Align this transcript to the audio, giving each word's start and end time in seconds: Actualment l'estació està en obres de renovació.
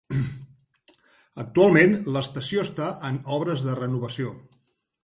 Actualment 1.43 1.93
l'estació 2.17 2.67
està 2.71 2.89
en 3.13 3.21
obres 3.41 3.69
de 3.71 3.79
renovació. 3.83 4.35